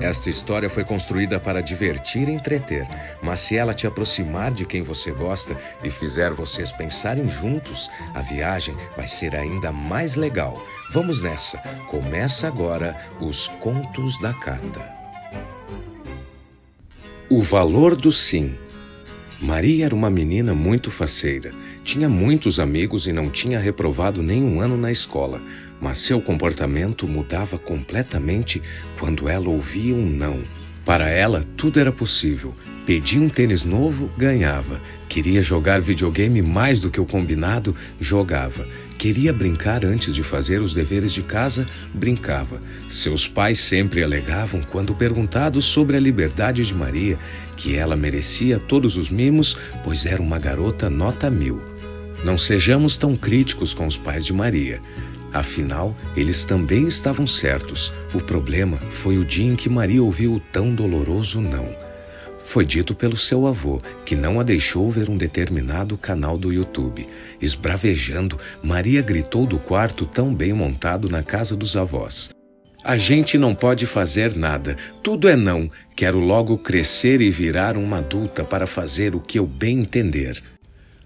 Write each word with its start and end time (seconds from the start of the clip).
Esta 0.00 0.30
história 0.30 0.70
foi 0.70 0.82
construída 0.82 1.38
para 1.38 1.60
divertir 1.62 2.26
e 2.28 2.32
entreter, 2.32 2.88
mas 3.22 3.40
se 3.40 3.56
ela 3.56 3.74
te 3.74 3.86
aproximar 3.86 4.50
de 4.50 4.64
quem 4.64 4.80
você 4.80 5.12
gosta 5.12 5.54
e 5.84 5.90
fizer 5.90 6.32
vocês 6.32 6.72
pensarem 6.72 7.30
juntos, 7.30 7.90
a 8.14 8.22
viagem 8.22 8.74
vai 8.96 9.06
ser 9.06 9.36
ainda 9.36 9.70
mais 9.70 10.14
legal. 10.14 10.64
Vamos 10.90 11.20
nessa! 11.20 11.58
Começa 11.88 12.46
agora 12.46 12.96
os 13.20 13.46
Contos 13.46 14.18
da 14.20 14.32
Cata. 14.32 15.00
O 17.28 17.42
valor 17.42 17.94
do 17.94 18.10
sim. 18.10 18.56
Maria 19.40 19.86
era 19.86 19.94
uma 19.94 20.10
menina 20.10 20.54
muito 20.54 20.90
faceira. 20.90 21.52
Tinha 21.90 22.08
muitos 22.08 22.60
amigos 22.60 23.08
e 23.08 23.12
não 23.12 23.28
tinha 23.28 23.58
reprovado 23.58 24.22
nenhum 24.22 24.60
ano 24.60 24.76
na 24.76 24.92
escola, 24.92 25.42
mas 25.80 25.98
seu 25.98 26.22
comportamento 26.22 27.08
mudava 27.08 27.58
completamente 27.58 28.62
quando 28.96 29.28
ela 29.28 29.48
ouvia 29.48 29.92
um 29.92 30.08
não. 30.08 30.44
Para 30.84 31.10
ela, 31.10 31.42
tudo 31.56 31.80
era 31.80 31.90
possível. 31.90 32.54
Pedia 32.86 33.20
um 33.20 33.28
tênis 33.28 33.64
novo, 33.64 34.08
ganhava. 34.16 34.80
Queria 35.08 35.42
jogar 35.42 35.80
videogame 35.80 36.40
mais 36.40 36.80
do 36.80 36.92
que 36.92 37.00
o 37.00 37.04
combinado, 37.04 37.74
jogava. 38.00 38.68
Queria 38.96 39.32
brincar 39.32 39.84
antes 39.84 40.14
de 40.14 40.22
fazer 40.22 40.62
os 40.62 40.72
deveres 40.72 41.12
de 41.12 41.22
casa, 41.22 41.66
brincava. 41.92 42.62
Seus 42.88 43.26
pais 43.26 43.58
sempre 43.58 44.04
alegavam, 44.04 44.62
quando 44.62 44.94
perguntados 44.94 45.64
sobre 45.64 45.96
a 45.96 46.00
liberdade 46.00 46.64
de 46.64 46.72
Maria, 46.72 47.18
que 47.56 47.74
ela 47.74 47.96
merecia 47.96 48.60
todos 48.60 48.96
os 48.96 49.10
mimos, 49.10 49.56
pois 49.82 50.06
era 50.06 50.22
uma 50.22 50.38
garota 50.38 50.88
nota 50.88 51.28
mil. 51.28 51.69
Não 52.24 52.36
sejamos 52.36 52.98
tão 52.98 53.16
críticos 53.16 53.72
com 53.72 53.86
os 53.86 53.96
pais 53.96 54.26
de 54.26 54.32
Maria. 54.32 54.80
Afinal, 55.32 55.96
eles 56.16 56.44
também 56.44 56.86
estavam 56.86 57.26
certos. 57.26 57.92
O 58.12 58.20
problema 58.20 58.78
foi 58.90 59.16
o 59.16 59.24
dia 59.24 59.46
em 59.46 59.56
que 59.56 59.68
Maria 59.68 60.02
ouviu 60.02 60.34
o 60.34 60.40
tão 60.40 60.74
doloroso 60.74 61.40
não. 61.40 61.68
Foi 62.42 62.64
dito 62.64 62.94
pelo 62.94 63.16
seu 63.16 63.46
avô, 63.46 63.80
que 64.04 64.16
não 64.16 64.40
a 64.40 64.42
deixou 64.42 64.90
ver 64.90 65.08
um 65.08 65.16
determinado 65.16 65.96
canal 65.96 66.36
do 66.36 66.52
YouTube. 66.52 67.06
Esbravejando, 67.40 68.38
Maria 68.62 69.00
gritou 69.02 69.46
do 69.46 69.58
quarto 69.58 70.04
tão 70.04 70.34
bem 70.34 70.52
montado 70.52 71.08
na 71.08 71.22
casa 71.22 71.56
dos 71.56 71.76
avós. 71.76 72.30
A 72.82 72.96
gente 72.96 73.38
não 73.38 73.54
pode 73.54 73.86
fazer 73.86 74.34
nada, 74.34 74.74
tudo 75.02 75.28
é 75.28 75.36
não. 75.36 75.70
Quero 75.94 76.18
logo 76.18 76.56
crescer 76.58 77.20
e 77.20 77.30
virar 77.30 77.76
uma 77.76 77.98
adulta 77.98 78.42
para 78.42 78.66
fazer 78.66 79.14
o 79.14 79.20
que 79.20 79.38
eu 79.38 79.46
bem 79.46 79.80
entender. 79.80 80.42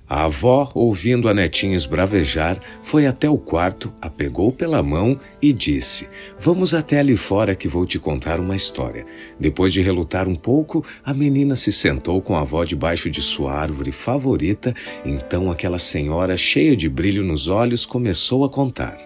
A 0.07 0.25
avó, 0.25 0.71
ouvindo 0.75 1.31
a 1.31 1.35
netinha 1.35 1.75
esbravejar, 1.75 2.61
foi 2.83 3.07
até 3.07 3.29
o 3.29 3.39
quarto, 3.39 3.91
a 4.03 4.11
pegou 4.11 4.53
pela 4.53 4.83
mão 4.83 5.19
e 5.41 5.51
disse: 5.51 6.07
Vamos 6.39 6.75
até 6.75 7.01
ali 7.01 7.17
fora 7.17 7.55
que 7.55 7.67
vou 7.67 7.87
te 7.87 7.99
contar 7.99 8.39
uma 8.39 8.55
história. 8.55 9.07
Depois 9.41 9.73
de 9.73 9.81
relutar 9.81 10.29
um 10.29 10.37
pouco, 10.37 10.85
a 11.03 11.15
menina 11.15 11.57
se 11.57 11.73
sentou 11.73 12.21
com 12.21 12.37
a 12.37 12.43
avó 12.43 12.65
debaixo 12.65 13.09
de 13.09 13.23
sua 13.23 13.55
árvore 13.55 13.93
favorita. 13.93 14.75
Então 15.07 15.51
aquela 15.51 15.79
senhora, 15.79 16.37
cheia 16.37 16.77
de 16.77 16.89
brilho 16.89 17.25
nos 17.25 17.49
olhos, 17.49 17.87
começou 17.87 18.45
a 18.45 18.51
contar. 18.51 18.99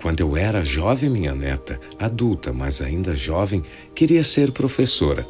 Quando 0.00 0.20
eu 0.20 0.34
era 0.36 0.64
jovem, 0.64 1.10
minha 1.10 1.34
neta, 1.34 1.78
adulta, 1.98 2.52
mas 2.52 2.80
ainda 2.80 3.14
jovem, 3.14 3.60
queria 3.94 4.24
ser 4.24 4.50
professora. 4.52 5.26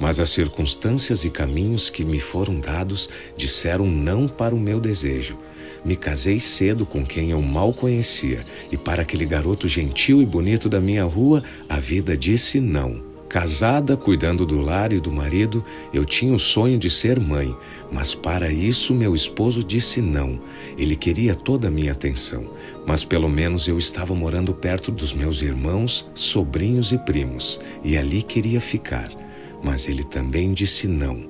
Mas 0.00 0.18
as 0.18 0.30
circunstâncias 0.30 1.24
e 1.24 1.30
caminhos 1.30 1.88
que 1.90 2.04
me 2.04 2.18
foram 2.18 2.58
dados 2.58 3.08
disseram 3.36 3.86
não 3.86 4.26
para 4.26 4.54
o 4.54 4.60
meu 4.60 4.80
desejo. 4.80 5.38
Me 5.84 5.96
casei 5.96 6.40
cedo 6.40 6.86
com 6.86 7.04
quem 7.04 7.30
eu 7.30 7.42
mal 7.42 7.72
conhecia, 7.72 8.44
e 8.72 8.76
para 8.76 9.02
aquele 9.02 9.26
garoto 9.26 9.68
gentil 9.68 10.22
e 10.22 10.26
bonito 10.26 10.68
da 10.68 10.80
minha 10.80 11.04
rua, 11.04 11.42
a 11.68 11.78
vida 11.78 12.16
disse 12.16 12.58
não. 12.58 13.02
Casada, 13.28 13.96
cuidando 13.96 14.46
do 14.46 14.60
lar 14.60 14.92
e 14.92 15.00
do 15.00 15.10
marido, 15.10 15.64
eu 15.92 16.04
tinha 16.04 16.32
o 16.32 16.38
sonho 16.38 16.78
de 16.78 16.88
ser 16.88 17.18
mãe, 17.18 17.54
mas 17.92 18.14
para 18.14 18.50
isso 18.50 18.94
meu 18.94 19.14
esposo 19.14 19.62
disse 19.64 20.00
não. 20.00 20.38
Ele 20.78 20.94
queria 20.94 21.34
toda 21.34 21.66
a 21.66 21.70
minha 21.70 21.92
atenção, 21.92 22.48
mas 22.86 23.04
pelo 23.04 23.28
menos 23.28 23.66
eu 23.66 23.76
estava 23.76 24.14
morando 24.14 24.54
perto 24.54 24.92
dos 24.92 25.12
meus 25.12 25.42
irmãos, 25.42 26.08
sobrinhos 26.14 26.92
e 26.92 26.98
primos, 26.98 27.60
e 27.82 27.98
ali 27.98 28.22
queria 28.22 28.60
ficar 28.60 29.23
mas 29.64 29.88
ele 29.88 30.04
também 30.04 30.52
disse 30.52 30.86
não. 30.86 31.24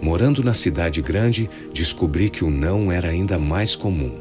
Morando 0.00 0.42
na 0.42 0.54
cidade 0.54 1.02
grande, 1.02 1.50
descobri 1.72 2.30
que 2.30 2.44
o 2.44 2.50
não 2.50 2.92
era 2.92 3.08
ainda 3.08 3.38
mais 3.38 3.74
comum. 3.74 4.12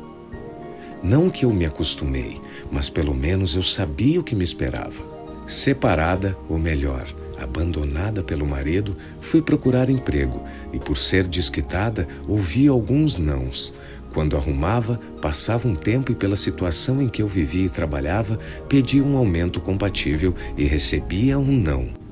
Não 1.03 1.29
que 1.29 1.45
eu 1.45 1.51
me 1.51 1.65
acostumei, 1.65 2.39
mas 2.71 2.89
pelo 2.89 3.13
menos 3.13 3.55
eu 3.55 3.61
sabia 3.61 4.19
o 4.19 4.23
que 4.23 4.35
me 4.35 4.43
esperava. 4.43 5.03
Separada, 5.45 6.37
ou 6.47 6.57
melhor, 6.57 7.05
abandonada 7.37 8.23
pelo 8.23 8.47
marido, 8.47 8.95
fui 9.19 9.41
procurar 9.41 9.89
emprego 9.89 10.41
e, 10.71 10.79
por 10.79 10.97
ser 10.97 11.27
desquitada, 11.27 12.07
ouvi 12.27 12.67
alguns 12.67 13.17
nãos. 13.17 13.73
Quando 14.13 14.37
arrumava, 14.37 14.99
passava 15.21 15.67
um 15.67 15.75
tempo 15.75 16.11
e, 16.11 16.15
pela 16.15 16.37
situação 16.37 17.01
em 17.01 17.09
que 17.09 17.21
eu 17.21 17.27
vivia 17.27 17.65
e 17.65 17.69
trabalhava, 17.69 18.39
pedia 18.69 19.03
um 19.03 19.17
aumento 19.17 19.59
compatível 19.59 20.33
e 20.55 20.63
recebia 20.63 21.37
um 21.37 21.51
não. 21.51 22.02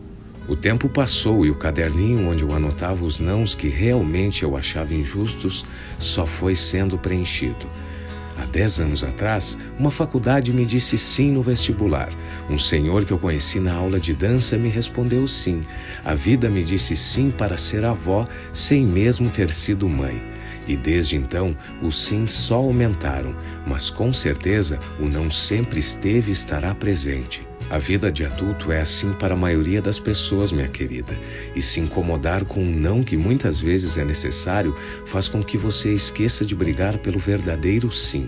O 0.51 0.55
tempo 0.57 0.89
passou 0.89 1.45
e 1.45 1.49
o 1.49 1.55
caderninho 1.55 2.27
onde 2.27 2.43
eu 2.43 2.51
anotava 2.53 3.05
os 3.05 3.21
nãos 3.21 3.55
que 3.55 3.69
realmente 3.69 4.43
eu 4.43 4.57
achava 4.57 4.93
injustos 4.93 5.63
só 5.97 6.25
foi 6.25 6.57
sendo 6.57 6.97
preenchido. 6.97 7.71
Há 8.37 8.45
dez 8.47 8.77
anos 8.77 9.01
atrás, 9.01 9.57
uma 9.79 9.89
faculdade 9.89 10.51
me 10.51 10.65
disse 10.65 10.97
sim 10.97 11.31
no 11.31 11.41
vestibular. 11.41 12.09
Um 12.49 12.59
senhor 12.59 13.05
que 13.05 13.13
eu 13.13 13.17
conheci 13.17 13.61
na 13.61 13.73
aula 13.73 13.97
de 13.97 14.13
dança 14.13 14.57
me 14.57 14.67
respondeu 14.67 15.25
sim. 15.25 15.61
A 16.03 16.13
vida 16.13 16.49
me 16.49 16.65
disse 16.65 16.97
sim 16.97 17.31
para 17.31 17.55
ser 17.55 17.85
avó, 17.85 18.27
sem 18.51 18.85
mesmo 18.85 19.29
ter 19.29 19.51
sido 19.51 19.87
mãe. 19.87 20.21
E 20.67 20.75
desde 20.75 21.15
então, 21.15 21.55
os 21.81 22.03
sim 22.03 22.27
só 22.27 22.57
aumentaram, 22.57 23.33
mas 23.65 23.89
com 23.89 24.13
certeza 24.13 24.81
o 24.99 25.05
não 25.07 25.31
sempre 25.31 25.79
esteve 25.79 26.29
e 26.29 26.33
estará 26.33 26.75
presente. 26.75 27.49
A 27.71 27.77
vida 27.77 28.11
de 28.11 28.25
adulto 28.25 28.69
é 28.69 28.81
assim 28.81 29.13
para 29.13 29.33
a 29.33 29.37
maioria 29.37 29.81
das 29.81 29.97
pessoas, 29.97 30.51
minha 30.51 30.67
querida, 30.67 31.17
e 31.55 31.61
se 31.61 31.79
incomodar 31.79 32.43
com 32.43 32.61
um 32.61 32.69
não 32.69 33.01
que 33.01 33.15
muitas 33.15 33.61
vezes 33.61 33.97
é 33.97 34.03
necessário 34.03 34.75
faz 35.05 35.29
com 35.29 35.41
que 35.41 35.57
você 35.57 35.93
esqueça 35.93 36.43
de 36.43 36.53
brigar 36.53 36.97
pelo 36.97 37.17
verdadeiro 37.17 37.89
sim. 37.89 38.27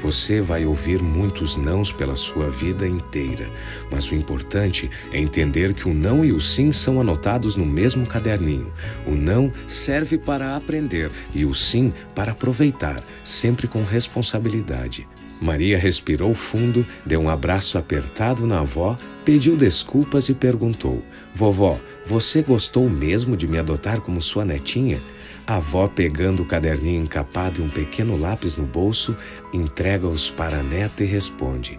Você 0.00 0.40
vai 0.40 0.66
ouvir 0.66 1.00
muitos 1.00 1.56
nãos 1.56 1.92
pela 1.92 2.16
sua 2.16 2.50
vida 2.50 2.84
inteira, 2.84 3.48
mas 3.92 4.10
o 4.10 4.16
importante 4.16 4.90
é 5.12 5.20
entender 5.20 5.72
que 5.72 5.86
o 5.86 5.94
não 5.94 6.24
e 6.24 6.32
o 6.32 6.40
sim 6.40 6.72
são 6.72 7.00
anotados 7.00 7.54
no 7.54 7.64
mesmo 7.64 8.04
caderninho. 8.04 8.72
O 9.06 9.14
não 9.14 9.52
serve 9.68 10.18
para 10.18 10.56
aprender 10.56 11.12
e 11.32 11.44
o 11.46 11.54
sim 11.54 11.92
para 12.12 12.32
aproveitar, 12.32 13.04
sempre 13.22 13.68
com 13.68 13.84
responsabilidade. 13.84 15.06
Maria 15.40 15.78
respirou 15.78 16.32
fundo, 16.32 16.86
deu 17.04 17.20
um 17.20 17.28
abraço 17.28 17.76
apertado 17.76 18.46
na 18.46 18.60
avó, 18.60 18.96
pediu 19.24 19.56
desculpas 19.56 20.28
e 20.28 20.34
perguntou: 20.34 21.02
Vovó, 21.34 21.80
você 22.04 22.42
gostou 22.42 22.88
mesmo 22.88 23.36
de 23.36 23.46
me 23.46 23.58
adotar 23.58 24.00
como 24.00 24.22
sua 24.22 24.44
netinha? 24.44 25.02
A 25.46 25.56
avó, 25.56 25.88
pegando 25.88 26.42
o 26.42 26.46
caderninho 26.46 27.02
encapado 27.02 27.60
e 27.60 27.64
um 27.64 27.68
pequeno 27.68 28.16
lápis 28.16 28.56
no 28.56 28.64
bolso, 28.64 29.16
entrega-os 29.52 30.30
para 30.30 30.60
a 30.60 30.62
neta 30.62 31.04
e 31.04 31.06
responde: 31.06 31.78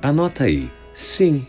Anota 0.00 0.44
aí, 0.44 0.70
sim. 0.94 1.46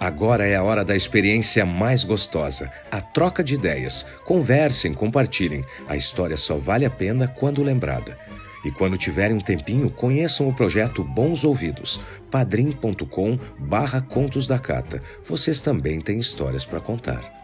Agora 0.00 0.46
é 0.46 0.56
a 0.56 0.62
hora 0.62 0.82
da 0.82 0.96
experiência 0.96 1.66
mais 1.66 2.04
gostosa, 2.04 2.72
a 2.90 3.02
troca 3.02 3.44
de 3.44 3.52
ideias. 3.52 4.06
Conversem, 4.24 4.94
compartilhem. 4.94 5.62
A 5.86 5.94
história 5.94 6.38
só 6.38 6.56
vale 6.56 6.86
a 6.86 6.90
pena 6.90 7.28
quando 7.28 7.62
lembrada. 7.62 8.18
E 8.64 8.70
quando 8.70 8.96
tiverem 8.96 9.36
um 9.36 9.40
tempinho, 9.40 9.90
conheçam 9.90 10.48
o 10.48 10.54
projeto 10.54 11.04
Bons 11.04 11.44
Ouvidos, 11.44 12.00
padrim.com 12.30 13.38
barra 13.58 14.00
Contos 14.00 14.46
da 14.46 14.58
Cata. 14.58 15.02
Vocês 15.22 15.60
também 15.60 16.00
têm 16.00 16.18
histórias 16.18 16.64
para 16.64 16.80
contar. 16.80 17.39